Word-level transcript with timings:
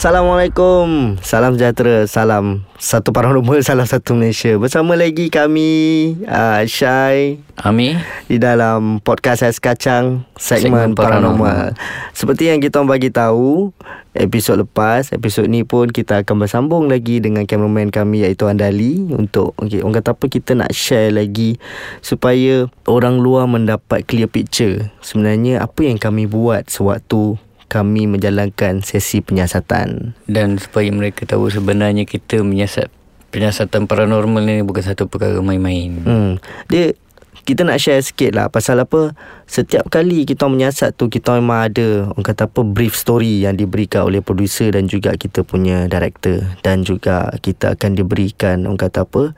Assalamualaikum. 0.00 1.20
Salam 1.20 1.60
sejahtera. 1.60 2.08
Salam 2.08 2.64
Satu 2.80 3.12
paranormal 3.12 3.60
Salam 3.68 3.84
satu 3.84 4.16
Malaysia. 4.16 4.56
Bersama 4.56 4.96
lagi 4.96 5.28
kami 5.28 5.68
uh, 6.24 6.64
Syai. 6.64 7.44
Ami. 7.60 8.00
Di 8.24 8.40
dalam 8.40 9.04
podcast 9.04 9.44
Ais 9.44 9.60
Kacang 9.60 10.24
Segmen, 10.40 10.96
Segmen 10.96 10.96
paranormal. 10.96 11.76
Paranormal. 11.76 12.16
Seperti 12.16 12.48
yang 12.48 12.64
kita 12.64 12.80
bagi 12.80 13.12
tahu 13.12 13.76
Episod 14.16 14.64
lepas 14.64 15.12
Episod 15.12 15.44
ni 15.44 15.68
pun 15.68 15.92
Kita 15.92 16.24
akan 16.24 16.48
bersambung 16.48 16.88
lagi 16.88 17.20
Dengan 17.20 17.44
cameraman 17.44 17.92
kami 17.92 18.24
Iaitu 18.24 18.48
Andali. 18.48 19.04
Untuk 19.04 19.52
okay, 19.60 19.84
Orang 19.84 20.00
kata 20.00 20.16
apa 20.16 20.32
Kita 20.32 20.56
nak 20.56 20.72
share 20.72 21.12
lagi 21.12 21.60
Supaya 22.00 22.72
Orang 22.88 23.20
luar 23.20 23.44
mendapat 23.44 24.08
clear 24.08 24.32
picture. 24.32 24.88
Sebenarnya 25.04 25.60
Apa 25.60 25.84
yang 25.84 26.00
kami 26.00 26.24
buat 26.24 26.72
Sewaktu 26.72 27.49
kami 27.70 28.10
menjalankan 28.10 28.82
sesi 28.82 29.22
penyiasatan. 29.22 30.18
Dan 30.26 30.58
supaya 30.58 30.90
mereka 30.90 31.22
tahu 31.22 31.46
sebenarnya 31.46 32.02
kita 32.02 32.42
menyiasat 32.42 32.90
penyiasatan 33.30 33.86
paranormal 33.86 34.42
ni 34.42 34.66
bukan 34.66 34.82
satu 34.82 35.06
perkara 35.06 35.38
main-main. 35.38 36.02
Hmm. 36.02 36.32
Dia 36.66 36.98
kita 37.46 37.64
nak 37.64 37.80
share 37.80 38.04
sikit 38.04 38.36
lah 38.36 38.46
pasal 38.52 38.78
apa 38.84 39.16
setiap 39.48 39.88
kali 39.88 40.28
kita 40.28 40.46
menyiasat 40.46 40.94
tu 40.94 41.08
kita 41.08 41.40
memang 41.40 41.72
ada 41.72 42.12
orang 42.12 42.26
kata 42.26 42.46
apa 42.46 42.60
brief 42.62 42.94
story 42.94 43.42
yang 43.42 43.56
diberikan 43.56 44.06
oleh 44.06 44.20
producer 44.20 44.70
dan 44.70 44.86
juga 44.86 45.16
kita 45.16 45.42
punya 45.42 45.88
director 45.88 46.46
dan 46.60 46.84
juga 46.84 47.32
kita 47.40 47.74
akan 47.74 47.96
diberikan 47.96 48.68
orang 48.68 48.78
kata 48.78 49.08
apa 49.08 49.34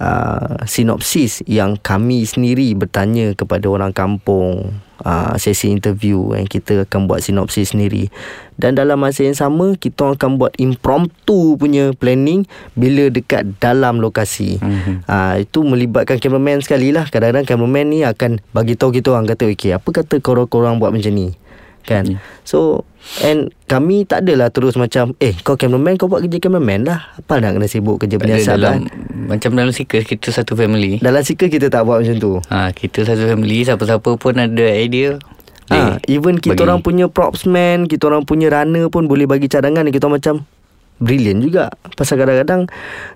uh, 0.00 0.62
sinopsis 0.64 1.42
yang 1.44 1.76
kami 1.78 2.24
sendiri 2.24 2.72
bertanya 2.74 3.34
kepada 3.34 3.66
orang 3.70 3.94
kampung 3.94 4.78
uh, 5.04 5.34
sesi 5.38 5.70
interview 5.70 6.34
yang 6.34 6.46
kita 6.46 6.86
akan 6.86 7.06
buat 7.06 7.22
sinopsis 7.22 7.74
sendiri. 7.76 8.10
Dan 8.58 8.74
dalam 8.74 8.98
masa 8.98 9.22
yang 9.22 9.38
sama 9.38 9.78
kita 9.78 10.18
akan 10.18 10.38
buat 10.38 10.54
impromptu 10.58 11.54
punya 11.54 11.94
planning 11.94 12.46
bila 12.74 13.06
dekat 13.10 13.58
dalam 13.62 14.02
lokasi. 14.02 14.58
Mm-hmm. 14.58 14.96
uh, 15.06 15.34
itu 15.38 15.58
melibatkan 15.62 16.18
cameraman 16.18 16.62
sekali 16.62 16.90
lah. 16.90 17.06
Kadang-kadang 17.06 17.46
cameraman 17.46 17.86
ni 17.90 18.00
akan 18.02 18.42
bagi 18.50 18.74
tahu 18.74 18.94
kita 18.94 19.14
orang 19.14 19.30
kata 19.30 19.50
okey 19.54 19.74
apa 19.74 19.88
kata 19.90 20.18
korang-korang 20.18 20.82
buat 20.82 20.90
macam 20.90 21.14
ni 21.14 21.34
kan 21.88 22.04
yeah. 22.04 22.20
so 22.44 22.84
and 23.24 23.48
kami 23.64 24.04
tak 24.04 24.28
adalah 24.28 24.52
terus 24.52 24.76
macam 24.76 25.16
eh 25.16 25.32
kau 25.40 25.56
cameraman 25.56 25.96
kau 25.96 26.12
buat 26.12 26.20
kerja 26.20 26.44
cameraman 26.44 26.84
lah 26.84 27.16
apa 27.16 27.40
nak 27.40 27.56
kena 27.56 27.66
sibuk 27.72 27.96
kerja 28.04 28.20
penyiasat 28.20 28.60
dalam, 28.60 28.84
macam 29.24 29.56
dalam 29.56 29.72
seekers 29.72 30.04
kita 30.04 30.28
satu 30.28 30.52
family 30.52 31.00
dalam 31.00 31.24
seekers 31.24 31.48
kita 31.48 31.72
tak 31.72 31.88
buat 31.88 32.04
macam 32.04 32.16
tu 32.20 32.32
ha, 32.52 32.68
kita 32.76 33.08
satu 33.08 33.24
family 33.24 33.64
siapa-siapa 33.64 34.20
pun 34.20 34.36
ada 34.36 34.66
idea 34.76 35.16
ha, 35.72 35.96
even 36.04 36.36
kita 36.36 36.60
bagi. 36.60 36.64
orang 36.68 36.80
punya 36.84 37.06
props 37.08 37.48
man, 37.48 37.88
kita 37.88 38.08
orang 38.08 38.28
punya 38.28 38.52
runner 38.52 38.88
pun 38.92 39.08
boleh 39.08 39.24
bagi 39.24 39.48
cadangan 39.48 39.88
kita 39.88 40.08
macam 40.08 40.44
brilliant 40.98 41.40
juga. 41.42 41.70
Pasal 41.94 42.18
kadang-kadang 42.18 42.66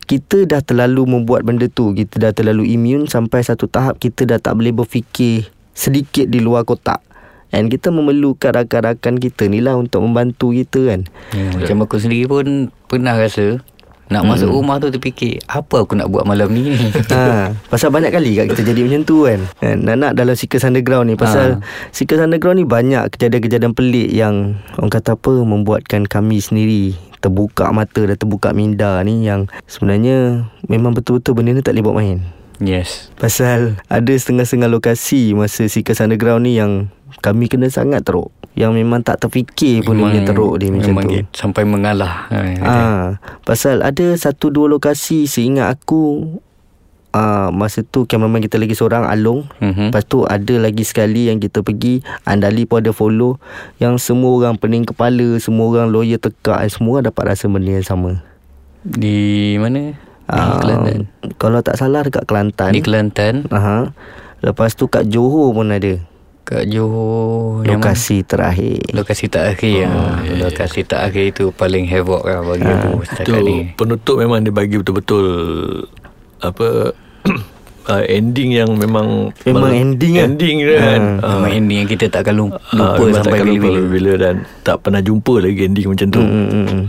kita 0.06 0.47
dah 0.47 0.62
terlalu 0.62 1.19
membuat 1.19 1.43
benda 1.43 1.67
tu, 1.67 1.93
kita 1.93 2.19
dah 2.19 2.33
terlalu 2.33 2.70
immune 2.78 3.11
sampai 3.11 3.43
satu 3.43 3.67
tahap 3.67 3.98
kita 3.98 4.25
dah 4.25 4.39
tak 4.39 4.55
boleh 4.55 4.73
berfikir 4.73 5.50
sedikit 5.75 6.31
di 6.31 6.39
luar 6.39 6.62
kotak. 6.62 7.03
And 7.53 7.69
kita 7.69 7.92
memerlukan 7.92 8.56
rakan-rakan 8.56 9.20
kita 9.20 9.47
ni 9.47 9.61
lah 9.61 9.77
untuk 9.77 10.00
membantu 10.00 10.56
kita 10.56 10.97
kan. 10.97 11.00
Ya, 11.36 11.53
macam 11.53 11.84
aku 11.84 12.00
sendiri 12.00 12.25
pun 12.25 12.72
pernah 12.89 13.14
rasa 13.14 13.61
nak 14.12 14.28
masuk 14.28 14.53
hmm. 14.53 14.56
rumah 14.61 14.77
tu 14.77 14.92
terfikir 14.92 15.41
Apa 15.48 15.89
aku 15.89 15.97
nak 15.97 16.12
buat 16.12 16.28
malam 16.28 16.53
ni 16.53 16.77
ha, 17.17 17.48
Pasal 17.72 17.89
banyak 17.89 18.12
kali 18.12 18.36
kat 18.36 18.53
kita 18.53 18.62
jadi 18.69 18.84
macam 18.84 19.03
tu 19.09 19.25
kan 19.25 19.41
Nak-nak 19.64 20.12
dalam 20.12 20.36
Seekers 20.36 20.69
Underground 20.69 21.09
ni 21.09 21.17
Pasal 21.17 21.56
ha. 21.56 21.62
Seekers 21.97 22.20
Underground 22.20 22.61
ni 22.61 22.69
banyak 22.69 23.09
kejadian-kejadian 23.09 23.72
pelik 23.72 24.12
Yang 24.12 24.60
orang 24.77 24.93
kata 24.93 25.16
apa 25.16 25.32
Membuatkan 25.32 26.04
kami 26.04 26.44
sendiri 26.44 26.93
Terbuka 27.25 27.72
mata 27.72 28.04
dan 28.04 28.21
terbuka 28.21 28.53
minda 28.53 29.00
ni 29.00 29.25
Yang 29.25 29.48
sebenarnya 29.65 30.44
Memang 30.69 30.93
betul-betul 30.93 31.32
benda 31.32 31.56
ni 31.56 31.65
tak 31.65 31.72
boleh 31.72 31.84
buat 31.88 31.97
main 31.97 32.41
Yes 32.62 33.11
Pasal 33.19 33.83
ada 33.91 34.12
setengah-setengah 34.15 34.71
lokasi 34.71 35.34
Masa 35.34 35.67
Seekers 35.67 36.00
Underground 36.00 36.47
ni 36.47 36.56
yang 36.56 36.89
Kami 37.21 37.50
kena 37.50 37.69
sangat 37.69 38.06
teruk 38.06 38.31
yang 38.53 38.77
memang 38.77 39.00
tak 39.00 39.25
terfikir 39.25 39.81
pun 39.81 39.97
memang, 39.97 40.12
dia 40.12 40.28
teruk 40.28 40.61
dia 40.61 40.69
macam 40.69 41.01
tu. 41.09 41.25
Sampai 41.33 41.65
mengalah. 41.65 42.28
Ah, 42.61 43.17
pasal 43.49 43.81
ada 43.81 44.12
satu 44.12 44.53
dua 44.53 44.69
lokasi 44.69 45.25
seingat 45.25 45.72
aku 45.72 46.37
Uh, 47.12 47.53
masa 47.53 47.84
tu 47.84 48.09
cameraman 48.09 48.41
kita 48.41 48.56
lagi 48.56 48.72
seorang 48.72 49.05
Along 49.05 49.45
uh-huh. 49.61 49.93
Lepas 49.93 50.09
tu 50.09 50.25
ada 50.25 50.56
lagi 50.56 50.81
sekali 50.81 51.28
yang 51.28 51.45
kita 51.45 51.61
pergi 51.61 52.01
Andali 52.25 52.65
pun 52.65 52.81
ada 52.81 52.89
follow 52.97 53.37
Yang 53.77 54.01
semua 54.01 54.33
orang 54.33 54.56
pening 54.56 54.89
kepala 54.89 55.37
Semua 55.37 55.69
orang 55.69 55.93
lawyer 55.93 56.17
tekak 56.17 56.65
Semua 56.72 56.97
orang 56.97 57.12
dapat 57.12 57.37
rasa 57.37 57.53
benda 57.53 57.69
yang 57.69 57.84
sama 57.84 58.25
Di 58.81 59.61
mana? 59.61 59.93
Uh, 60.31 60.59
Kelantan 60.62 61.00
Kalau 61.37 61.60
tak 61.66 61.77
salah 61.77 62.06
dekat 62.06 62.25
Kelantan 62.31 62.71
Di 62.71 62.81
Kelantan 62.81 63.34
uh-huh. 63.50 63.91
Lepas 64.43 64.78
tu 64.78 64.87
kat 64.87 65.06
Johor 65.10 65.50
pun 65.50 65.71
ada 65.71 65.99
Kat 66.47 66.66
Johor 66.71 67.66
Lokasi 67.66 68.22
terakhir 68.22 68.83
Lokasi 68.94 69.27
terakhir 69.27 69.87
oh, 69.87 70.19
ya. 70.22 70.47
Lokasi 70.47 70.87
terakhir 70.87 71.34
itu 71.34 71.50
Paling 71.55 71.87
havoc 71.91 72.22
lah 72.22 72.43
Bagi 72.43 72.66
ha. 72.66 72.75
aku 72.75 73.03
Itu 73.03 73.33
ni. 73.43 73.75
penutup 73.75 74.19
memang 74.19 74.47
dia 74.47 74.55
bagi 74.55 74.78
betul-betul 74.78 75.27
Apa 76.43 76.94
uh, 77.91 78.03
Ending 78.19 78.50
yang 78.62 78.71
memang 78.78 79.31
Memang 79.43 79.71
mal- 79.71 79.75
ending 79.75 80.19
kan 80.19 80.34
Ending 80.34 80.56
kan 80.66 81.03
ha. 81.19 81.27
uh, 81.27 81.31
Memang 81.43 81.53
ending 81.62 81.78
yang 81.83 81.91
kita 81.91 82.06
tak 82.10 82.31
akan 82.31 82.34
lupa, 82.47 82.59
uh, 82.78 83.10
Sampai 83.10 83.43
bila-bila 83.43 84.12
Dan 84.19 84.34
tak 84.62 84.87
pernah 84.87 85.03
jumpa 85.03 85.43
lagi 85.43 85.66
ending 85.66 85.87
macam 85.91 86.06
tu 86.10 86.22
hmm, 86.22 86.47
hmm, 86.47 86.66
hmm. 86.71 86.84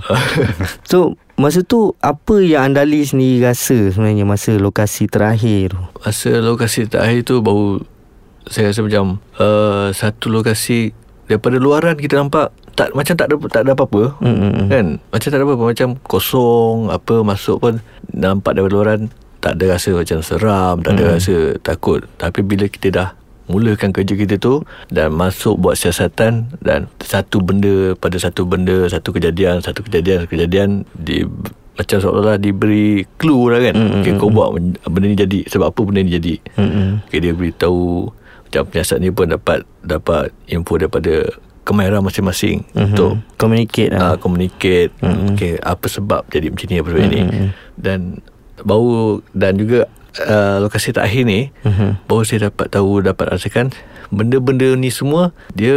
So 0.93 1.17
Masa 1.33 1.65
tu 1.65 1.97
Apa 1.97 2.41
yang 2.41 2.71
Andali 2.71 3.01
sendiri 3.01 3.41
rasa 3.41 3.89
Sebenarnya 3.89 4.23
Masa 4.27 4.53
lokasi 4.55 5.09
terakhir 5.09 5.73
Masa 6.05 6.39
lokasi 6.39 6.85
terakhir 6.85 7.25
tu 7.25 7.41
Baru 7.41 7.81
saya 8.47 8.71
rasa 8.71 8.83
macam 8.83 9.23
uh, 9.39 9.87
satu 9.95 10.27
lokasi 10.27 10.91
daripada 11.31 11.55
luaran 11.55 11.95
kita 11.95 12.19
nampak 12.19 12.51
tak 12.73 12.91
macam 12.97 13.15
tak 13.15 13.29
ada 13.29 13.35
tak 13.47 13.61
ada 13.63 13.71
apa-apa 13.77 14.17
mm-hmm. 14.19 14.67
kan 14.67 14.85
macam 14.99 15.27
tak 15.29 15.37
ada 15.39 15.45
apa-apa 15.45 15.65
macam 15.71 15.89
kosong 16.03 16.77
apa 16.91 17.15
masuk 17.23 17.57
pun 17.61 17.73
nampak 18.11 18.57
daripada 18.57 18.73
luaran 18.75 19.01
tak 19.39 19.59
ada 19.59 19.77
rasa 19.77 19.95
macam 19.95 20.19
seram 20.19 20.75
tak 20.83 20.91
ada 20.99 21.03
mm. 21.07 21.11
rasa 21.15 21.35
takut 21.63 22.03
tapi 22.19 22.43
bila 22.43 22.67
kita 22.67 22.87
dah 22.91 23.09
mulakan 23.51 23.91
kerja 23.91 24.13
kita 24.15 24.35
tu 24.39 24.63
dan 24.87 25.11
masuk 25.11 25.59
buat 25.59 25.75
siasatan 25.75 26.47
dan 26.63 26.87
satu 27.03 27.43
benda 27.43 27.91
pada 27.99 28.15
satu 28.15 28.47
benda 28.47 28.87
satu 28.87 29.11
kejadian 29.11 29.59
satu 29.59 29.83
kejadian 29.83 30.25
kejadian 30.31 30.69
di 30.95 31.27
macam 31.73 31.97
seolah-olah 31.97 32.37
diberi 32.37 33.03
clue 33.17 33.49
lah 33.49 33.59
kan 33.59 33.75
mm-hmm. 33.75 34.01
okay, 34.05 34.11
kau 34.15 34.29
buat 34.29 34.53
benda 34.85 35.05
ni 35.09 35.17
jadi 35.17 35.39
sebab 35.49 35.73
apa 35.73 35.81
benda 35.81 35.99
ni 36.05 36.11
jadi 36.13 36.33
mm-hmm. 36.55 36.89
okay, 37.09 37.19
dia 37.19 37.33
beritahu 37.33 38.13
macam 38.47 38.61
penyiasat 38.69 38.97
ni 39.01 39.09
pun 39.09 39.25
dapat 39.33 39.65
dapat 39.81 40.29
info 40.45 40.77
daripada 40.77 41.33
kamera 41.65 41.97
masing-masing 41.99 42.61
mm-hmm. 42.61 42.85
untuk 42.93 43.11
communicate 43.41 43.91
uh, 43.91 44.15
communicate 44.21 44.93
mm-hmm. 45.01 45.33
okay, 45.33 45.53
apa 45.65 45.85
sebab 45.89 46.21
jadi 46.29 46.53
macam 46.53 46.67
ni 46.69 46.77
apa 46.77 46.89
sebab 46.93 47.01
mm-hmm. 47.01 47.17
ni 47.17 47.49
dan 47.81 47.99
baru 48.61 49.25
dan 49.33 49.57
juga 49.57 49.89
uh, 50.21 50.57
lokasi 50.61 50.93
terakhir 50.93 51.23
ni 51.25 51.49
mm-hmm. 51.65 52.05
baru 52.05 52.23
saya 52.25 52.49
dapat 52.51 52.67
tahu 52.69 53.01
dapat 53.01 53.25
rasakan 53.33 53.73
benda-benda 54.13 54.77
ni 54.77 54.93
semua 54.93 55.33
dia 55.57 55.75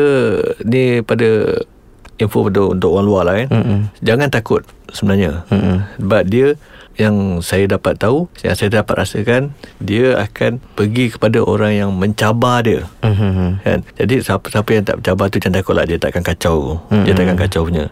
ni 0.64 1.00
pada 1.00 1.60
info 2.16 2.48
untuk, 2.48 2.76
untuk 2.76 2.90
orang 2.96 3.06
luar 3.06 3.22
lah 3.24 3.34
kan 3.44 3.48
mm-hmm. 3.52 3.80
jangan 4.04 4.28
takut 4.28 4.62
sebenarnya 4.92 5.44
mm-hmm. 5.48 5.76
sebab 6.00 6.22
dia 6.28 6.48
yang 6.96 7.44
saya 7.44 7.68
dapat 7.68 8.00
tahu 8.00 8.24
yang 8.40 8.56
saya 8.56 8.80
dapat 8.80 9.04
rasakan 9.04 9.52
dia 9.84 10.16
akan 10.16 10.64
pergi 10.72 11.12
kepada 11.12 11.44
orang 11.44 11.76
yang 11.76 11.90
mencabar 11.92 12.64
dia 12.64 12.88
mm-hmm. 13.04 13.60
kan 13.60 13.78
jadi 14.00 14.14
siapa-siapa 14.24 14.70
yang 14.72 14.84
tak 14.84 14.96
mencabar 15.04 15.26
tu 15.28 15.36
jangan 15.36 15.60
takutlah 15.60 15.84
dia 15.84 16.00
takkan 16.00 16.24
kacau 16.24 16.80
mm-hmm. 16.88 17.04
dia 17.04 17.12
takkan 17.12 17.36
kacau 17.36 17.62
punya 17.68 17.84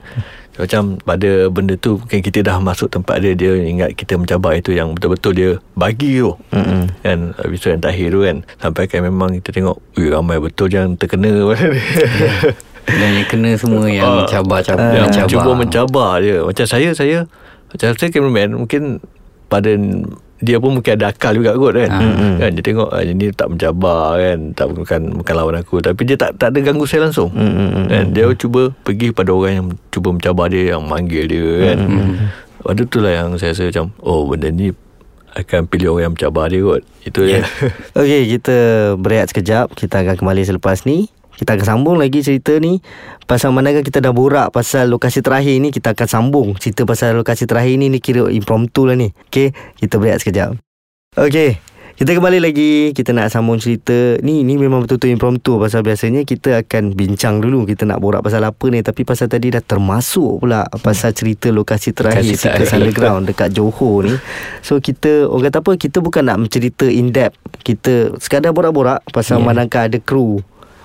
macam 0.55 1.03
pada 1.03 1.51
benda 1.51 1.75
tu 1.75 1.99
mungkin 1.99 2.21
kita 2.23 2.47
dah 2.47 2.63
masuk 2.63 2.87
tempat 2.87 3.19
dia 3.19 3.35
dia 3.35 3.59
ingat 3.59 3.91
kita 3.99 4.15
mencabar 4.15 4.55
itu 4.55 4.71
yang 4.71 4.95
betul-betul 4.95 5.33
dia 5.35 5.51
bagi 5.75 6.23
tu. 6.23 6.31
Mm-hmm. 6.55 6.83
kan 7.03 7.19
episode 7.43 7.71
yang 7.75 7.83
terakhir 7.83 8.07
tu 8.15 8.21
kan 8.23 8.37
sampai 8.63 8.85
kan 8.87 9.01
memang 9.03 9.29
kita 9.43 9.51
tengok 9.51 9.77
Ui, 9.99 10.07
ramai 10.11 10.39
betul 10.39 10.71
yang 10.71 10.95
terkena. 10.95 11.33
Dan 12.85 13.11
yang 13.17 13.29
kena 13.33 13.51
semua 13.57 13.89
yang 13.89 14.23
mencabar-cabar 14.23 14.93
yang 14.93 15.09
mencabar. 15.09 15.31
cuba 15.33 15.51
mencabar 15.57 16.11
dia 16.21 16.37
macam 16.45 16.67
saya 16.69 16.93
saya 16.93 17.19
macam 17.73 17.87
saya 17.97 18.09
cameraman 18.13 18.61
Mungkin 18.61 19.01
Pada 19.49 19.73
Dia 20.43 20.59
pun 20.59 20.75
mungkin 20.75 20.99
ada 20.99 21.15
akal 21.15 21.39
juga 21.39 21.55
kot 21.55 21.79
kan 21.79 21.91
hmm. 21.95 22.35
kan 22.43 22.51
Dia 22.59 22.63
tengok 22.67 22.91
ah, 22.91 23.03
Ini 23.07 23.27
tak 23.39 23.55
mencabar 23.55 24.19
kan 24.19 24.39
tak 24.53 24.67
bukan, 24.75 25.01
bukan 25.23 25.35
lawan 25.39 25.57
aku 25.63 25.79
Tapi 25.79 26.01
dia 26.03 26.17
tak 26.19 26.35
tak 26.35 26.51
ada 26.51 26.59
ganggu 26.59 26.85
saya 26.91 27.07
langsung 27.07 27.31
hmm. 27.31 27.87
kan 27.87 28.05
Dia 28.11 28.27
cuba 28.35 28.75
Pergi 28.83 29.15
pada 29.15 29.31
orang 29.31 29.53
yang 29.55 29.67
Cuba 29.95 30.11
mencabar 30.11 30.51
dia 30.51 30.75
Yang 30.75 30.83
manggil 30.91 31.25
dia 31.31 31.49
kan 31.71 31.79
hmm. 31.87 32.15
Waktu 32.67 32.83
tu 32.91 32.99
lah 32.99 33.13
yang 33.15 33.29
saya 33.39 33.55
rasa 33.55 33.71
macam 33.71 33.95
Oh 34.03 34.27
benda 34.27 34.51
ni 34.51 34.75
akan 35.35 35.67
pilih 35.67 35.95
orang 35.95 36.03
yang 36.07 36.15
mencabar 36.15 36.47
dia 36.47 36.63
kot. 36.63 36.83
Itu 37.03 37.21
yeah. 37.27 37.43
dia. 37.43 37.71
Okey, 38.01 38.23
kita 38.39 38.57
berehat 38.95 39.35
sekejap. 39.35 39.75
Kita 39.75 40.07
akan 40.07 40.15
kembali 40.23 40.43
selepas 40.47 40.87
ni. 40.87 41.11
Kita 41.35 41.59
akan 41.59 41.67
sambung 41.67 41.97
lagi 41.99 42.23
cerita 42.23 42.57
ni. 42.63 42.79
Pasal 43.25 43.57
manakah 43.57 43.81
kita 43.81 44.05
dah 44.05 44.13
borak 44.13 44.53
Pasal 44.53 44.93
lokasi 44.93 45.25
terakhir 45.25 45.57
ni 45.57 45.73
Kita 45.73 45.97
akan 45.97 46.09
sambung 46.09 46.49
Cerita 46.61 46.85
pasal 46.85 47.17
lokasi 47.17 47.49
terakhir 47.49 47.81
ni 47.81 47.89
Ni 47.89 47.99
kira 47.99 48.29
impromptu 48.29 48.85
lah 48.85 49.01
ni. 49.01 49.17
Okay 49.33 49.57
Kita 49.81 49.97
berehat 49.97 50.21
sekejap. 50.21 50.61
Okay 51.17 51.57
kita 51.95 52.11
kembali 52.11 52.43
lagi. 52.43 52.91
Kita 52.91 53.15
nak 53.15 53.31
sambung 53.31 53.63
cerita 53.63 54.19
Ni. 54.19 54.43
Ni 54.43 54.59
memang 54.59 54.83
betul-betul 54.83 55.15
impromptu 55.15 55.63
Pasal 55.63 55.87
biasanya 55.87 56.27
kita 56.27 56.67
akan 56.67 56.91
bincang 56.91 57.39
dulu 57.39 57.63
Kita 57.71 57.87
nak 57.87 58.03
borak 58.03 58.19
pasal 58.27 58.43
apa 58.43 58.67
ni. 58.67 58.83
Tapi 58.83 59.07
pasal 59.07 59.31
tadi 59.31 59.55
dah 59.55 59.63
termasuk 59.63 60.43
pula 60.43 60.67
Pasal 60.83 61.15
cerita 61.15 61.55
lokasi 61.55 61.95
terakhir 61.95 62.35
Sikas 62.35 62.75
Underground 62.75 63.31
Dekat 63.31 63.55
Johor 63.55 64.11
ni. 64.11 64.15
So 64.59 64.83
kita 64.83 65.31
Orang 65.31 65.47
kata 65.47 65.63
apa 65.63 65.79
Kita 65.79 66.03
bukan 66.03 66.27
nak 66.27 66.43
mencerita 66.43 66.91
in 66.91 67.15
depth. 67.15 67.39
Kita 67.63 68.19
sekadar 68.19 68.51
borak-borak 68.51 69.07
Pasal 69.15 69.39
yeah. 69.39 69.47
manakah 69.47 69.87
ada 69.87 70.03
kru 70.03 70.43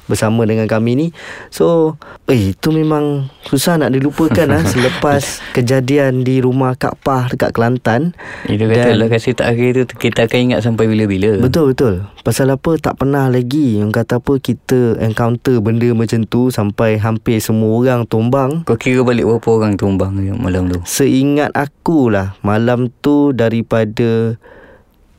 bersama 0.09 0.43
dengan 0.49 0.65
kami 0.65 0.97
ni. 0.97 1.07
So, 1.53 1.95
eh 2.25 2.57
itu 2.57 2.73
memang 2.73 3.29
susah 3.45 3.77
nak 3.77 3.93
dilupakan 3.93 4.49
lah 4.49 4.65
selepas 4.73 5.39
kejadian 5.53 6.25
di 6.25 6.41
rumah 6.41 6.73
Kak 6.73 6.99
Pah 7.05 7.29
dekat 7.29 7.53
Kelantan. 7.53 8.17
Itu 8.49 8.65
kata 8.65 8.97
lah 8.97 9.07
kasih 9.07 9.37
akhir 9.39 9.85
tu 9.85 9.95
kita 9.95 10.25
akan 10.25 10.39
ingat 10.51 10.59
sampai 10.65 10.89
bila-bila. 10.89 11.37
Betul 11.37 11.77
betul. 11.77 12.09
Pasal 12.25 12.49
apa 12.49 12.75
tak 12.81 12.97
pernah 12.97 13.29
lagi 13.29 13.77
yang 13.77 13.93
kata 13.93 14.17
apa 14.17 14.41
kita 14.41 14.97
encounter 14.99 15.61
benda 15.61 15.93
macam 15.93 16.25
tu 16.25 16.49
sampai 16.49 16.97
hampir 16.97 17.37
semua 17.37 17.69
orang 17.77 18.09
tumbang. 18.09 18.65
Kau 18.65 18.75
kira 18.75 19.05
balik 19.05 19.29
berapa 19.29 19.49
orang 19.53 19.77
tumbang 19.77 20.17
malam 20.41 20.67
tu? 20.73 20.81
Seingat 20.89 21.53
aku 21.53 22.09
lah 22.09 22.33
malam 22.41 22.89
tu 22.99 23.29
daripada 23.31 24.39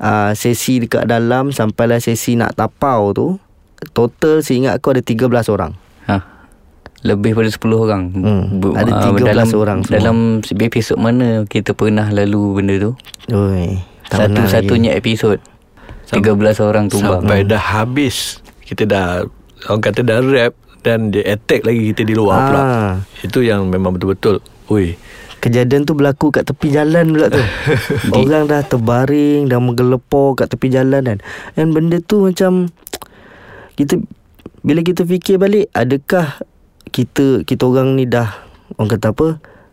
uh, 0.00 0.32
sesi 0.32 0.82
dekat 0.82 1.06
dalam 1.06 1.52
sampailah 1.52 2.00
sesi 2.00 2.34
nak 2.34 2.56
tapau 2.56 3.12
tu 3.12 3.28
total 3.92 4.44
seingat 4.44 4.78
aku 4.78 4.92
ada 4.92 5.02
13 5.02 5.26
orang. 5.52 5.72
Ha. 6.06 6.16
Lebih 7.00 7.32
pada 7.32 7.48
10 7.48 7.60
orang. 7.72 8.02
Hmm. 8.12 8.42
Ada 8.76 8.90
13 9.08 9.24
uh, 9.24 9.24
dalam, 9.24 9.48
orang 9.56 9.78
semua. 9.84 9.94
Dalam 9.96 10.16
episod 10.44 10.96
mana 11.00 11.48
kita 11.48 11.72
pernah 11.72 12.12
lalu 12.12 12.60
benda 12.60 12.74
tu? 12.76 12.92
Oi, 13.32 13.80
Satu-satunya 14.12 14.92
episod. 14.96 15.40
13 16.10 16.26
orang 16.60 16.90
tumbang. 16.90 17.24
Sampai 17.24 17.46
hmm. 17.46 17.48
dah 17.48 17.62
habis. 17.80 18.44
Kita 18.66 18.84
dah 18.84 19.24
orang 19.70 19.82
kata 19.82 20.00
dah 20.04 20.18
rap 20.20 20.52
dan 20.80 21.12
dia 21.12 21.36
attack 21.36 21.64
lagi 21.64 21.92
kita 21.92 22.02
di 22.04 22.14
luar 22.16 22.36
ha. 22.36 22.44
pula. 22.48 22.62
Itu 23.24 23.40
yang 23.44 23.68
memang 23.68 23.96
betul-betul. 23.96 24.44
Oi. 24.68 24.96
Kejadian 25.40 25.88
tu 25.88 25.96
berlaku 25.96 26.28
kat 26.28 26.44
tepi 26.44 26.68
jalan 26.68 27.16
pula 27.16 27.32
tu. 27.32 27.40
Orang 28.20 28.44
dah 28.44 28.60
terbaring 28.60 29.48
dah 29.48 29.56
menggelepor 29.56 30.36
kat 30.36 30.52
tepi 30.52 30.68
jalan 30.68 31.00
kan. 31.00 31.18
Dan 31.56 31.72
benda 31.72 31.96
tu 32.04 32.28
macam 32.28 32.68
kita 33.80 33.96
bila 34.60 34.84
kita 34.84 35.08
fikir 35.08 35.40
balik 35.40 35.72
adakah 35.72 36.36
kita 36.92 37.48
kita 37.48 37.62
orang 37.64 37.96
ni 37.96 38.04
dah 38.04 38.28
orang 38.76 38.92
kata 38.92 39.16
apa 39.16 39.28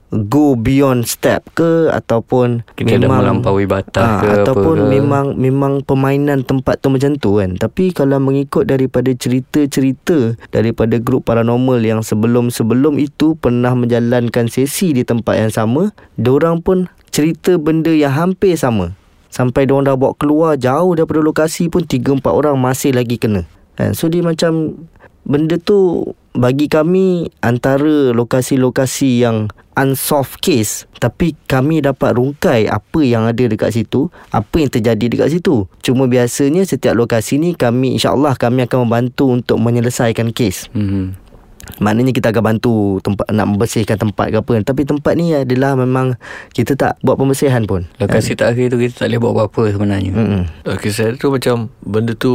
go 0.08 0.56
beyond 0.56 1.04
step 1.04 1.44
ke 1.52 1.92
ataupun 1.92 2.64
kita 2.80 2.96
memang 2.96 3.04
dah 3.04 3.20
melampaui 3.20 3.68
batas 3.68 4.08
ha, 4.08 4.24
ke 4.24 4.28
ataupun 4.40 4.76
apa 4.80 4.88
ke. 4.88 4.92
memang 4.96 5.26
memang 5.36 5.74
permainan 5.84 6.48
tempat 6.48 6.80
tu 6.80 6.88
macam 6.88 7.20
tu 7.20 7.44
kan. 7.44 7.60
Tapi 7.60 7.92
kalau 7.92 8.16
mengikut 8.24 8.64
daripada 8.64 9.12
cerita-cerita 9.12 10.40
daripada 10.56 10.96
grup 11.04 11.28
paranormal 11.28 11.84
yang 11.84 12.00
sebelum-sebelum 12.00 12.96
itu 13.04 13.36
pernah 13.36 13.76
menjalankan 13.76 14.48
sesi 14.48 14.96
di 14.96 15.04
tempat 15.04 15.36
yang 15.44 15.52
sama 15.52 15.92
orang 16.24 16.64
pun 16.64 16.88
cerita 17.12 17.60
benda 17.60 17.92
yang 17.92 18.16
hampir 18.16 18.56
sama. 18.56 18.96
Sampai 19.28 19.68
diorang 19.68 19.92
dah 19.92 20.00
bawa 20.00 20.16
keluar 20.16 20.56
jauh 20.56 20.96
daripada 20.96 21.20
lokasi 21.20 21.68
pun 21.68 21.84
3 21.84 22.24
4 22.24 22.32
orang 22.32 22.56
masih 22.56 22.96
lagi 22.96 23.20
kena 23.20 23.44
Kan? 23.78 23.94
So 23.94 24.10
dia 24.10 24.26
macam 24.26 24.74
benda 25.28 25.62
tu 25.62 26.12
bagi 26.38 26.70
kami 26.70 27.28
antara 27.42 28.14
lokasi-lokasi 28.14 29.26
yang 29.26 29.50
unsolved 29.78 30.42
case 30.42 30.90
tapi 30.98 31.38
kami 31.46 31.86
dapat 31.86 32.18
rungkai 32.18 32.66
apa 32.66 33.00
yang 33.06 33.30
ada 33.30 33.46
dekat 33.46 33.74
situ 33.76 34.10
apa 34.34 34.56
yang 34.58 34.72
terjadi 34.74 35.06
dekat 35.06 35.30
situ 35.38 35.70
cuma 35.86 36.10
biasanya 36.10 36.66
setiap 36.66 36.98
lokasi 36.98 37.38
ni 37.38 37.54
kami 37.54 38.00
insyaAllah 38.00 38.34
kami 38.40 38.66
akan 38.66 38.88
membantu 38.88 39.30
untuk 39.30 39.58
menyelesaikan 39.62 40.34
case 40.34 40.72
mm-hmm. 40.74 41.28
Maknanya 41.84 42.16
kita 42.16 42.32
akan 42.32 42.44
bantu 42.56 43.04
tempat 43.04 43.28
nak 43.28 43.44
membersihkan 43.52 44.00
tempat 44.00 44.32
ke 44.32 44.40
apa 44.40 44.54
Tapi 44.64 44.88
tempat 44.88 45.14
ni 45.20 45.36
adalah 45.36 45.76
memang 45.76 46.16
kita 46.56 46.80
tak 46.80 46.96
buat 47.04 47.20
pembersihan 47.20 47.68
pun 47.68 47.84
Lokasi 48.00 48.40
kan? 48.40 48.48
terakhir 48.48 48.72
tu 48.72 48.78
kita 48.80 48.94
tak 49.04 49.08
boleh 49.12 49.20
buat 49.20 49.32
apa-apa 49.36 49.64
sebenarnya 49.76 50.12
mm-hmm. 50.16 50.44
Lokasi 50.64 50.90
saya 50.96 51.12
tu 51.20 51.28
macam 51.28 51.68
benda 51.84 52.16
tu 52.16 52.34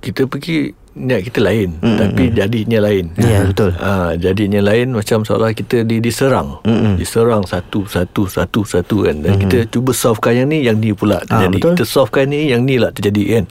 kita 0.00 0.24
pergi 0.24 0.72
niat 0.98 1.22
kita 1.30 1.38
lain 1.38 1.78
mm-hmm. 1.78 1.98
Tapi 2.02 2.22
jadinya 2.34 2.78
lain 2.82 3.04
Ya 3.14 3.26
yeah, 3.30 3.42
betul 3.46 3.70
ha, 3.78 4.18
Jadinya 4.18 4.60
lain 4.60 4.90
macam 4.90 5.22
seolah 5.22 5.54
kita 5.54 5.86
di, 5.86 6.02
diserang 6.02 6.58
mm-hmm. 6.66 6.98
Diserang 6.98 7.46
satu, 7.46 7.86
satu, 7.86 8.26
satu, 8.26 8.66
satu 8.66 9.06
kan 9.06 9.22
Dan 9.22 9.38
mm-hmm. 9.38 9.42
kita 9.46 9.58
cuba 9.70 9.94
solvekan 9.94 10.34
yang 10.34 10.48
ni 10.50 10.66
Yang 10.66 10.76
ni 10.82 10.90
pula 10.90 11.22
terjadi 11.22 11.58
ha, 11.62 11.66
Kita 11.78 11.84
solvekan 11.86 12.26
ni 12.26 12.50
Yang 12.50 12.62
ni 12.66 12.74
lah 12.82 12.90
terjadi 12.90 13.22
kan 13.38 13.44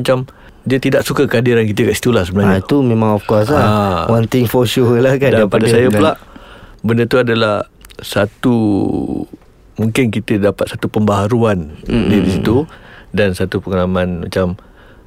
Macam 0.00 0.18
dia 0.66 0.82
tidak 0.82 1.06
suka 1.06 1.30
kehadiran 1.30 1.62
kita 1.62 1.86
kat 1.86 1.94
situ 1.94 2.10
lah 2.10 2.26
sebenarnya. 2.26 2.58
Ha, 2.58 2.66
itu 2.66 2.82
memang 2.82 3.14
of 3.14 3.22
course 3.22 3.54
lah. 3.54 3.62
Ha. 3.62 3.72
One 4.10 4.26
thing 4.26 4.50
for 4.50 4.66
sure 4.66 4.98
lah 4.98 5.14
kan. 5.14 5.30
Dan 5.30 5.46
pada 5.46 5.62
saya 5.70 5.86
pula, 5.86 6.18
benda 6.82 7.06
tu 7.06 7.22
adalah 7.22 7.70
satu, 8.02 8.56
mungkin 9.78 10.10
kita 10.10 10.42
dapat 10.42 10.66
satu 10.74 10.90
pembaharuan 10.90 11.70
mm-hmm. 11.86 12.10
di 12.10 12.30
situ. 12.34 12.66
Dan 13.14 13.38
satu 13.38 13.62
pengalaman 13.62 14.26
macam, 14.26 14.58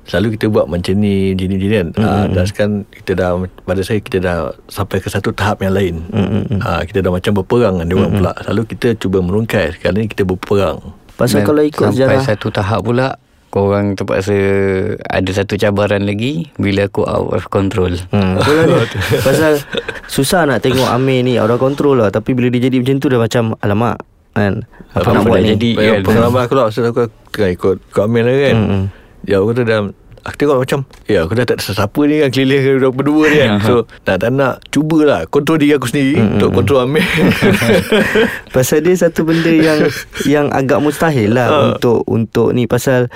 selalu 0.06 0.38
kita 0.38 0.46
buat 0.48 0.66
macam 0.70 0.94
ni, 1.00 1.34
gini-gini 1.34 1.76
kan. 1.82 1.88
Mm-hmm. 1.96 2.06
Ha, 2.06 2.32
dan 2.32 2.44
sekarang 2.46 2.74
kita 2.92 3.12
dah, 3.18 3.30
pada 3.68 3.82
saya 3.84 4.00
kita 4.00 4.18
dah 4.20 4.38
sampai 4.72 4.98
ke 5.04 5.08
satu 5.12 5.34
tahap 5.34 5.60
yang 5.66 5.74
lain. 5.74 5.96
Mm-hmm. 6.12 6.60
Ha, 6.62 6.84
kita 6.86 7.00
dah 7.04 7.12
macam 7.12 7.32
berperang 7.44 7.82
dengan 7.82 7.88
dia 7.88 7.98
mm-hmm. 7.98 8.16
pula. 8.20 8.32
Selalu 8.46 8.62
kita 8.72 8.88
cuba 8.96 9.18
merungkai, 9.20 9.66
sekarang 9.76 10.06
ni 10.06 10.08
kita 10.08 10.24
berperang. 10.24 10.78
Pasal 11.20 11.44
dan 11.44 11.48
kalau 11.52 11.62
ikut 11.66 11.84
sampai 11.84 11.96
sejarah. 11.98 12.12
Sampai 12.24 12.30
satu 12.32 12.48
tahap 12.54 12.80
pula, 12.86 13.08
Korang 13.50 13.98
terpaksa 13.98 14.38
ada 15.10 15.32
satu 15.34 15.58
cabaran 15.58 16.06
lagi 16.06 16.54
bila 16.62 16.86
aku 16.86 17.02
out 17.02 17.34
of 17.34 17.50
control. 17.50 17.90
Hmm. 18.14 18.38
Pasal 19.26 19.58
susah 20.06 20.46
nak 20.46 20.62
tengok 20.62 20.86
Amir 20.86 21.26
ni 21.26 21.42
out 21.42 21.50
of 21.50 21.58
control 21.58 21.98
lah. 21.98 22.14
Tapi 22.14 22.38
bila 22.38 22.54
dia 22.54 22.70
jadi 22.70 22.78
macam 22.78 23.02
tu 23.02 23.10
dah 23.10 23.18
macam 23.18 23.58
alamak. 23.66 23.98
Kan? 24.38 24.70
Apa, 24.94 25.02
apa 25.02 25.10
nak 25.18 25.22
buat 25.26 25.42
ni? 25.42 25.58
Jadi, 25.58 25.72
ya, 25.82 25.98
pengalaman 26.06 26.46
aku 26.46 26.54
lah. 26.54 26.70
Pasal 26.70 26.94
aku 26.94 27.10
kan 27.34 27.50
ikut, 27.50 27.76
ikut 27.90 28.04
Amir 28.06 28.22
lah 28.30 28.36
kan. 28.38 28.56
Hmm. 28.62 28.84
Ya 29.28 29.42
aku 29.42 29.52
kata 29.52 29.64
dalam 29.68 29.86
Aku 30.28 30.36
tengok 30.36 30.60
macam 30.60 30.80
Ya 31.08 31.24
aku 31.24 31.32
dah 31.32 31.48
tak 31.48 31.64
ada 31.64 31.72
siapa 31.72 32.02
ni 32.04 32.20
kan 32.20 32.30
Keliling 32.30 32.92
berdua 32.92 33.24
ni 33.32 33.38
kan 33.40 33.52
So 33.68 33.74
tak 34.04 34.20
tak 34.20 34.36
nak 34.36 34.60
Cubalah 34.68 35.24
Kontrol 35.32 35.64
diri 35.64 35.80
aku 35.80 35.88
sendiri 35.88 36.20
mm-hmm. 36.20 36.34
Untuk 36.36 36.50
kontrol 36.52 36.84
Amir 36.84 37.08
Pasal 38.56 38.84
dia 38.84 39.00
satu 39.00 39.24
benda 39.24 39.48
yang 39.48 39.88
Yang 40.28 40.46
agak 40.52 40.80
mustahil 40.84 41.32
lah 41.32 41.48
uh. 41.48 41.60
Untuk 41.72 42.04
Untuk 42.06 42.52
ni 42.52 42.68
Pasal 42.68 43.08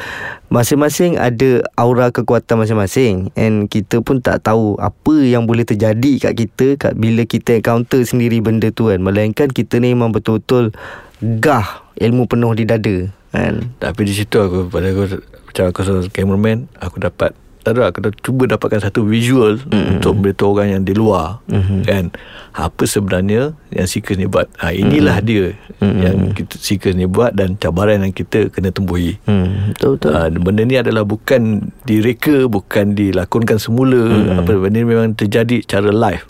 Masing-masing 0.47 1.17
ada 1.17 1.65
aura 1.75 2.13
kekuatan 2.13 2.61
masing-masing 2.61 3.33
And 3.35 3.67
kita 3.67 3.99
pun 3.99 4.23
tak 4.23 4.45
tahu 4.45 4.79
Apa 4.79 5.27
yang 5.27 5.49
boleh 5.49 5.67
terjadi 5.67 6.29
kat 6.29 6.33
kita 6.39 6.67
kat 6.79 6.93
Bila 6.95 7.27
kita 7.27 7.59
encounter 7.59 7.99
sendiri 8.05 8.39
benda 8.39 8.71
tu 8.71 8.87
kan 8.87 9.03
Melainkan 9.03 9.51
kita 9.51 9.81
ni 9.83 9.91
memang 9.91 10.15
betul-betul 10.15 10.71
Gah 11.19 11.83
ilmu 11.99 12.29
penuh 12.29 12.53
di 12.55 12.63
dada 12.63 13.11
kan? 13.33 13.75
Tapi 13.81 14.01
di 14.05 14.13
situ 14.13 14.37
aku 14.39 14.69
Pada 14.69 14.93
aku 14.93 15.32
macam 15.53 15.69
aku 15.69 15.79
sebagai 15.85 16.09
cameraman 16.09 16.65
Aku 16.81 16.97
dapat 16.97 17.37
tak 17.63 17.79
tahu 17.79 17.83
aku 17.87 17.99
dah 18.03 18.13
cuba 18.19 18.43
dapatkan 18.45 18.83
satu 18.83 19.07
visual 19.07 19.55
mm-hmm. 19.55 19.97
untuk 19.97 20.19
beritahu 20.19 20.59
orang 20.59 20.75
yang 20.77 20.83
di 20.83 20.91
luar 20.91 21.39
mm-hmm. 21.47 21.79
kan 21.87 22.11
apa 22.53 22.83
sebenarnya 22.83 23.55
yang 23.71 23.87
seeker 23.87 24.19
ni 24.19 24.27
buat 24.27 24.51
ha, 24.59 24.75
inilah 24.75 25.23
mm-hmm. 25.23 25.31
dia 25.31 25.45
mm-hmm. 25.79 26.03
yang 26.03 26.17
kita 26.35 26.55
seeker 26.59 26.91
ni 26.91 27.07
buat 27.07 27.31
dan 27.31 27.55
cabaran 27.55 28.03
yang 28.03 28.11
kita 28.11 28.51
kena 28.51 28.75
tembuhi 28.75 29.15
mm, 29.23 29.79
betul 29.79 29.95
betul 29.95 30.11
ha, 30.11 30.27
benda 30.27 30.61
ni 30.67 30.75
adalah 30.75 31.07
bukan 31.07 31.71
direka 31.87 32.51
bukan 32.51 32.99
dilakonkan 32.99 33.55
semula 33.55 34.11
mm-hmm. 34.11 34.39
apa 34.43 34.51
benda 34.59 34.77
ni 34.83 34.85
memang 34.85 35.15
terjadi 35.15 35.63
cara 35.63 35.87
live 35.87 36.27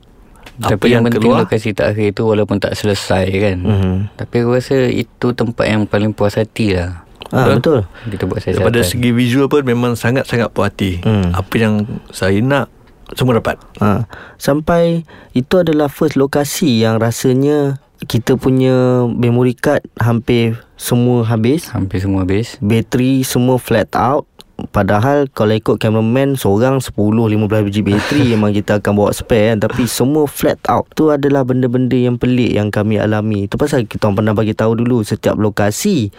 tapi 0.54 0.78
apa 0.78 0.86
yang, 0.86 1.02
yang 1.02 1.04
penting 1.10 1.34
keluar, 1.34 1.50
lokasi 1.50 1.74
takhir 1.74 2.14
itu 2.14 2.22
walaupun 2.30 2.62
tak 2.62 2.78
selesai 2.78 3.26
kan 3.26 3.58
mm-hmm. 3.58 3.96
tapi 4.22 4.46
aku 4.46 4.54
rasa 4.54 4.86
itu 4.86 5.34
tempat 5.34 5.66
yang 5.66 5.90
paling 5.90 6.14
puas 6.14 6.38
hati 6.38 6.78
lah 6.78 7.03
Ha, 7.34 7.58
betul. 7.58 7.82
Kita 8.14 8.30
buat 8.30 8.40
siasatan. 8.40 8.62
Daripada 8.62 8.80
segi 8.86 9.10
visual 9.10 9.50
pun 9.50 9.66
memang 9.66 9.98
sangat-sangat 9.98 10.54
puas 10.54 10.70
hati. 10.70 11.02
Hmm. 11.02 11.34
Apa 11.34 11.54
yang 11.58 11.74
saya 12.14 12.38
nak 12.46 12.70
semua 13.18 13.42
dapat. 13.42 13.58
Ha. 13.82 14.06
Sampai 14.38 15.02
itu 15.34 15.58
adalah 15.58 15.90
first 15.90 16.14
lokasi 16.14 16.86
yang 16.86 17.02
rasanya 17.02 17.82
kita 18.06 18.36
punya 18.36 19.08
memory 19.08 19.56
card 19.56 19.82
hampir 19.98 20.60
semua 20.78 21.24
habis. 21.26 21.72
Hampir 21.72 22.04
semua 22.04 22.28
habis. 22.28 22.60
Bateri 22.62 23.24
semua 23.26 23.58
flat 23.58 23.90
out. 23.98 24.30
Padahal 24.54 25.26
kalau 25.34 25.58
ikut 25.58 25.82
cameraman 25.82 26.38
Seorang 26.38 26.78
10-15 26.78 27.66
biji 27.66 27.82
bateri 27.82 28.26
Memang 28.38 28.54
kita 28.54 28.78
akan 28.78 28.94
bawa 28.94 29.10
spare 29.10 29.54
kan. 29.54 29.66
Tapi 29.66 29.90
semua 29.90 30.30
flat 30.30 30.62
out 30.70 30.86
Tu 30.94 31.10
adalah 31.10 31.42
benda-benda 31.42 31.98
yang 31.98 32.22
pelik 32.22 32.54
Yang 32.54 32.70
kami 32.70 33.02
alami. 33.02 33.50
Itu 33.50 33.58
pasal 33.58 33.90
kita 33.90 34.14
pernah 34.14 34.38
bagi 34.38 34.54
tahu 34.54 34.78
dulu 34.78 35.02
Setiap 35.02 35.42
lokasi 35.42 36.14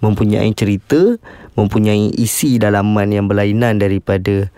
Mempunyai 0.00 0.48
cerita 0.56 1.20
Mempunyai 1.60 2.16
isi 2.16 2.56
dalaman 2.56 3.12
yang 3.12 3.28
berlainan 3.28 3.76
Daripada 3.76 4.48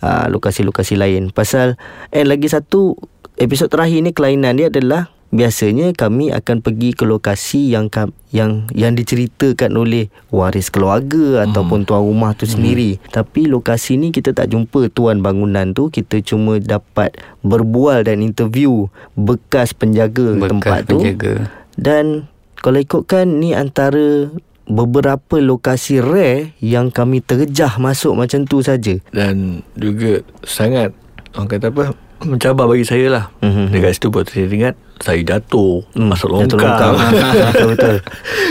uh, 0.00 0.26
Lokasi-lokasi 0.32 0.96
lain. 0.96 1.36
Pasal 1.36 1.76
And 2.08 2.32
lagi 2.32 2.48
satu 2.48 2.96
Episod 3.40 3.72
terakhir 3.72 4.04
ni 4.04 4.12
kelainan 4.12 4.56
dia 4.56 4.68
adalah 4.68 5.08
biasanya 5.30 5.94
kami 5.94 6.34
akan 6.34 6.58
pergi 6.58 6.90
ke 6.90 7.06
lokasi 7.06 7.70
yang 7.70 7.86
yang 8.34 8.66
yang 8.74 8.98
diceritakan 8.98 9.78
oleh 9.78 10.10
waris 10.34 10.74
keluarga 10.74 11.42
hmm. 11.42 11.44
ataupun 11.50 11.86
tuan 11.86 12.02
rumah 12.02 12.34
tu 12.34 12.50
hmm. 12.50 12.54
sendiri 12.58 12.90
tapi 13.14 13.46
lokasi 13.46 13.94
ni 13.94 14.10
kita 14.10 14.34
tak 14.34 14.50
jumpa 14.50 14.90
tuan 14.90 15.22
bangunan 15.22 15.70
tu 15.70 15.86
kita 15.86 16.18
cuma 16.26 16.58
dapat 16.58 17.14
berbual 17.46 18.02
dan 18.02 18.26
interview 18.26 18.90
bekas 19.14 19.70
penjaga 19.70 20.34
bekas 20.34 20.50
tempat 20.50 20.80
penjaga. 20.90 21.32
tu 21.46 21.78
dan 21.78 22.26
kalau 22.58 22.82
ikutkan 22.82 23.38
ni 23.38 23.54
antara 23.54 24.34
beberapa 24.66 25.38
lokasi 25.38 26.02
rare 26.02 26.58
yang 26.58 26.90
kami 26.90 27.22
terjah 27.22 27.78
masuk 27.78 28.18
macam 28.18 28.42
tu 28.50 28.66
saja 28.66 28.98
dan 29.14 29.62
juga 29.78 30.26
sangat 30.42 30.90
orang 31.38 31.48
kata 31.50 31.70
apa 31.70 32.09
mencabar 32.24 32.68
bagi 32.68 32.84
saya 32.84 33.06
lah 33.08 33.24
mm-hmm. 33.40 33.66
dekat 33.72 33.96
situ 33.96 34.08
buat 34.12 34.26
saya 34.28 34.46
ingat 34.48 34.74
saya 35.00 35.20
jatuh 35.24 35.80
mm, 35.96 36.06
masuk 36.12 36.28
longkang, 36.28 36.60
longkang. 36.60 36.94
betul-betul 37.52 37.96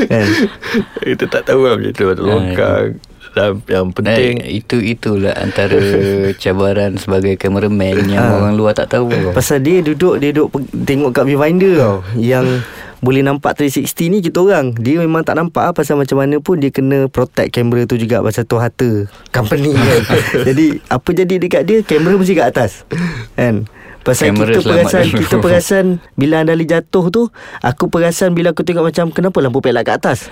kan 0.09 0.27
itu 1.05 1.23
tak 1.29 1.43
tahu 1.45 1.61
lah 1.69 1.75
macam 1.77 1.91
tu 1.93 2.03
masuk 2.09 2.25
longkang 2.25 2.87
dan 3.29 3.61
yang 3.69 3.93
penting 3.93 4.41
nah, 4.41 4.49
itu 4.49 4.77
itulah 4.81 5.33
antara 5.37 5.77
cabaran 6.41 6.97
sebagai 6.97 7.37
cameraman 7.37 8.09
yang 8.09 8.25
ha. 8.25 8.35
orang 8.41 8.57
luar 8.57 8.73
tak 8.73 8.89
tahu 8.89 9.13
pasal 9.37 9.61
dia 9.61 9.85
duduk 9.85 10.17
dia 10.17 10.33
duduk 10.33 10.49
tengok 10.85 11.13
kat 11.13 11.29
viewfinder 11.29 11.73
tau 11.77 11.97
yang 12.17 12.45
boleh 12.99 13.23
nampak 13.23 13.55
360 13.55 14.11
ni 14.11 14.17
kita 14.19 14.43
orang. 14.43 14.75
Dia 14.75 14.99
memang 14.99 15.23
tak 15.23 15.39
nampak 15.39 15.71
lah 15.71 15.73
pasal 15.75 15.95
macam 15.95 16.19
mana 16.19 16.43
pun 16.43 16.59
dia 16.59 16.67
kena 16.71 17.07
protect 17.07 17.55
kamera 17.55 17.87
tu 17.87 17.95
juga 17.95 18.19
pasal 18.19 18.43
tu 18.43 18.59
harta 18.59 19.07
company 19.31 19.71
kan. 19.71 20.01
Jadi 20.47 20.83
apa 20.91 21.09
jadi 21.15 21.35
dekat 21.39 21.63
dia? 21.63 21.77
Kamera 21.83 22.19
mesti 22.19 22.35
kat 22.35 22.47
atas 22.51 22.83
kan? 23.39 23.67
Pasal 23.99 24.31
Kamera 24.31 24.55
kita 24.55 24.63
perasan 24.63 25.03
dulu. 25.11 25.19
Kita 25.19 25.35
perasan 25.43 25.85
Bila 26.15 26.35
Andali 26.39 26.63
jatuh 26.63 27.11
tu 27.11 27.27
Aku 27.59 27.91
perasan 27.91 28.31
Bila 28.31 28.55
aku 28.55 28.63
tengok 28.63 28.87
macam 28.87 29.11
Kenapa 29.11 29.43
lampu 29.43 29.59
pelak 29.59 29.91
kat 29.91 29.99
atas? 29.99 30.31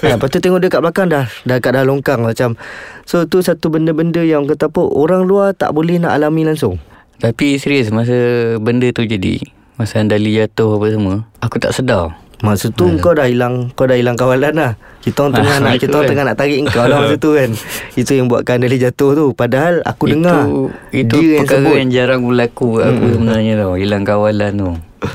Ya, 0.00 0.16
Lepas 0.16 0.32
tu 0.32 0.40
tengok 0.40 0.64
dia 0.64 0.72
kat 0.72 0.80
belakang 0.80 1.12
dah 1.12 1.28
Dah 1.44 1.60
kat 1.60 1.76
dah 1.76 1.84
longkang 1.84 2.24
macam. 2.24 2.56
So 3.04 3.28
tu 3.28 3.44
satu 3.44 3.68
benda-benda 3.68 4.24
Yang 4.24 4.56
kata 4.56 4.72
apa 4.72 4.80
Orang 4.80 5.28
luar 5.28 5.52
tak 5.52 5.76
boleh 5.76 6.00
nak 6.00 6.16
alami 6.16 6.48
langsung. 6.48 6.80
Tapi 7.20 7.60
serius 7.60 7.92
Masa 7.92 8.16
benda 8.64 8.88
tu 8.96 9.04
jadi 9.04 9.44
Masa 9.76 10.00
Andali 10.00 10.32
jatuh 10.32 10.80
apa 10.80 10.86
semua 10.88 11.16
Aku 11.44 11.60
tak 11.60 11.76
sedar 11.76 12.16
Masa 12.40 12.68
tu 12.72 12.88
hmm. 12.88 13.00
kau 13.00 13.12
dah 13.12 13.28
hilang 13.28 13.72
Kau 13.76 13.84
dah 13.84 13.96
hilang 13.96 14.16
kawalan 14.16 14.52
lah 14.56 14.72
Kita 15.04 15.24
orang 15.24 15.40
tengah 15.40 15.56
nak 15.60 15.72
Kita 15.76 15.92
orang 15.92 16.00
kan. 16.00 16.10
tengah 16.12 16.24
nak 16.24 16.36
tarik 16.36 16.58
kau 16.68 16.84
lah 16.88 16.98
masa 17.04 17.16
tu 17.20 17.30
kan 17.36 17.50
Itu 18.00 18.12
yang 18.16 18.26
buatkan 18.28 18.60
Andali 18.60 18.76
jatuh 18.80 19.10
tu 19.12 19.26
Padahal 19.36 19.84
aku 19.84 20.08
itu, 20.08 20.12
dengar 20.16 20.44
Itu 20.92 21.16
dia 21.20 21.44
perkara 21.44 21.60
yang, 21.60 21.76
yang 21.76 21.90
jarang 21.92 22.20
berlaku 22.24 22.80
Aku 22.80 23.04
hmm. 23.04 23.12
sebenarnya 23.20 23.52
tau 23.60 23.72
Hilang 23.76 24.04
kawalan 24.04 24.52
tu 24.56 24.70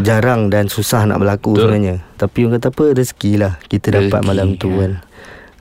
Jarang 0.05 0.41
dan 0.53 0.65
susah 0.69 1.09
nak 1.09 1.17
berlaku 1.21 1.57
Betul. 1.57 1.61
sebenarnya 1.65 1.95
Tapi 2.21 2.37
orang 2.45 2.53
kata 2.61 2.67
apa 2.69 2.85
Rezeki 2.93 3.31
lah 3.41 3.53
Kita 3.65 3.87
rezeki, 3.89 3.97
dapat 3.97 4.21
malam 4.25 4.47
tu 4.61 4.69
ya. 4.69 4.77
kan 4.77 4.91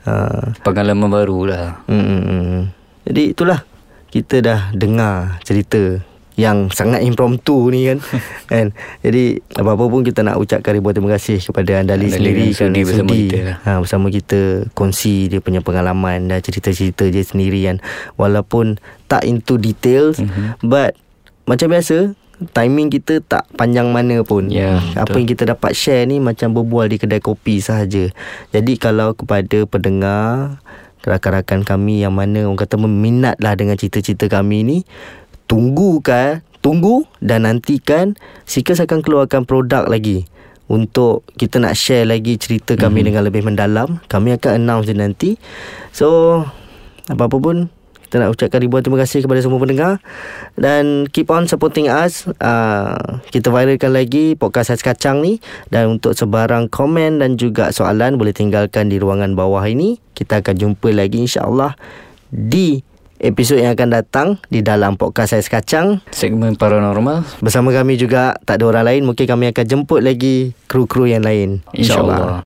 ha. 0.04 0.12
Pengalaman 0.61 1.09
baru 1.09 1.38
lah 1.49 1.64
hmm, 1.88 2.04
hmm, 2.04 2.23
hmm. 2.28 2.62
Jadi 3.09 3.23
itulah 3.33 3.64
Kita 4.12 4.45
dah 4.45 4.61
dengar 4.76 5.40
cerita 5.40 6.10
yang 6.40 6.73
sangat 6.73 7.04
impromptu 7.04 7.68
ni 7.68 7.92
kan 7.92 7.99
kan 8.52 8.66
jadi 9.04 9.44
apa-apa 9.61 9.85
pun 9.92 10.00
kita 10.00 10.25
nak 10.25 10.40
ucapkan 10.40 10.73
ribuan 10.73 10.97
terima 10.97 11.12
kasih 11.20 11.37
kepada 11.37 11.85
Andali, 11.85 12.09
Andali 12.09 12.16
sendiri 12.16 12.47
kan 12.56 12.70
bersama 12.73 13.12
kita 13.12 13.38
lah. 13.44 13.56
ha, 13.61 13.70
bersama 13.85 14.06
kita 14.09 14.40
kongsi 14.73 15.28
dia 15.28 15.44
punya 15.44 15.61
pengalaman 15.61 16.32
dan 16.32 16.40
cerita-cerita 16.40 17.12
dia 17.12 17.20
sendiri 17.20 17.61
kan 17.68 17.76
walaupun 18.16 18.80
tak 19.04 19.28
into 19.28 19.61
details 19.61 20.16
mm-hmm. 20.16 20.56
but 20.64 20.97
macam 21.44 21.68
biasa 21.68 22.16
timing 22.56 22.88
kita 22.88 23.20
tak 23.20 23.44
panjang 23.52 23.92
mana 23.92 24.25
pun 24.25 24.49
yeah, 24.49 24.80
apa 24.97 25.12
betul. 25.12 25.16
yang 25.20 25.28
kita 25.28 25.42
dapat 25.52 25.76
share 25.76 26.09
ni 26.09 26.16
macam 26.25 26.56
berbual 26.56 26.88
di 26.88 26.97
kedai 26.97 27.20
kopi 27.20 27.61
sahaja 27.61 28.09
jadi 28.49 28.73
kalau 28.80 29.12
kepada 29.12 29.68
pendengar 29.68 30.56
rakan-rakan 31.04 31.64
kami 31.64 32.04
yang 32.04 32.12
mana 32.12 32.44
orang 32.44 32.61
kata 32.61 32.76
meminatlah 32.76 33.56
dengan 33.56 33.76
cerita-cerita 33.76 34.28
kami 34.28 34.64
ni 34.64 34.78
tunggu 35.50 35.99
kan 35.99 36.47
tunggu 36.62 37.02
dan 37.19 37.42
nantikan 37.42 38.14
Sikas 38.47 38.78
akan 38.78 39.02
keluarkan 39.02 39.42
produk 39.42 39.90
lagi. 39.90 40.30
Untuk 40.71 41.26
kita 41.35 41.59
nak 41.59 41.75
share 41.75 42.07
lagi 42.07 42.38
cerita 42.38 42.78
kami 42.78 43.02
mm-hmm. 43.02 43.07
dengan 43.11 43.23
lebih 43.26 43.42
mendalam 43.42 43.99
kami 44.07 44.38
akan 44.38 44.62
announce 44.62 44.87
dia 44.87 44.95
nanti. 44.95 45.35
So 45.90 46.47
apa-apa 47.11 47.42
pun 47.42 47.57
kita 48.11 48.26
nak 48.26 48.35
ucapkan 48.35 48.59
ribuan 48.59 48.83
terima 48.83 48.99
kasih 49.02 49.23
kepada 49.23 49.38
semua 49.38 49.62
pendengar. 49.62 50.02
Dan 50.59 51.07
keep 51.11 51.30
on 51.30 51.47
supporting 51.47 51.87
us. 51.87 52.26
Uh, 52.42 53.23
kita 53.30 53.54
viralkan 53.54 53.95
lagi 53.95 54.35
podcast 54.35 54.75
Ais 54.75 54.83
Kacang 54.83 55.23
ni. 55.23 55.38
Dan 55.71 55.99
untuk 55.99 56.19
sebarang 56.19 56.66
komen 56.75 57.23
dan 57.23 57.38
juga 57.38 57.71
soalan 57.71 58.19
boleh 58.19 58.35
tinggalkan 58.35 58.90
di 58.90 58.99
ruangan 58.99 59.38
bawah 59.38 59.62
ini. 59.62 60.02
Kita 60.14 60.42
akan 60.42 60.54
jumpa 60.59 60.90
lagi 60.90 61.23
insyaAllah 61.23 61.78
di 62.35 62.83
episod 63.21 63.61
yang 63.61 63.77
akan 63.77 63.89
datang 63.93 64.29
di 64.49 64.65
dalam 64.65 64.97
podcast 64.97 65.37
Ais 65.37 65.53
Kacang. 65.53 66.00
Segmen 66.11 66.57
paranormal. 66.57 67.45
Bersama 67.45 67.71
kami 67.71 68.00
juga 68.00 68.35
tak 68.49 68.61
ada 68.61 68.65
orang 68.73 68.85
lain. 68.89 69.03
Mungkin 69.05 69.29
kami 69.29 69.53
akan 69.53 69.65
jemput 69.69 70.00
lagi 70.00 70.57
kru-kru 70.67 71.07
yang 71.07 71.23
lain. 71.23 71.61
InsyaAllah. 71.77 72.17
InsyaAllah. 72.17 72.39